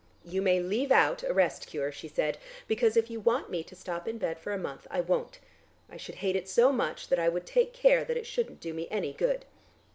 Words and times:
"You 0.25 0.41
may 0.41 0.59
leave 0.59 0.91
out 0.91 1.21
a 1.21 1.31
rest 1.31 1.67
cure," 1.67 1.91
she 1.91 2.07
said, 2.07 2.39
"because 2.67 2.97
if 2.97 3.11
you 3.11 3.19
want 3.19 3.51
me 3.51 3.63
to 3.63 3.75
stop 3.75 4.07
in 4.07 4.17
bed 4.17 4.39
for 4.39 4.51
a 4.51 4.57
month 4.57 4.87
I 4.89 4.99
won't. 4.99 5.37
I 5.91 5.97
should 5.97 6.15
hate 6.25 6.35
it 6.35 6.49
so 6.49 6.71
much 6.71 7.07
that 7.09 7.19
I 7.19 7.29
would 7.29 7.45
take 7.45 7.71
care 7.71 8.03
that 8.05 8.17
it 8.17 8.25
shouldn't 8.25 8.59
do 8.61 8.73
me 8.73 8.87
any 8.89 9.13
good." 9.13 9.45